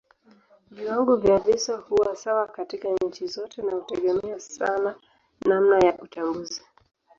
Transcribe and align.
Viwango 0.71 1.15
vya 1.15 1.39
visa 1.39 1.77
huwa 1.77 2.15
sawa 2.15 2.47
katika 2.47 2.89
nchi 3.05 3.27
zote 3.27 3.61
na 3.61 3.71
hutegemea 3.71 4.39
sana 4.39 4.95
namna 5.45 5.79
ya 5.79 5.97
utambuzi. 5.99 6.61